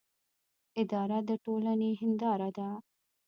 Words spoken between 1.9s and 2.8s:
هنداره ده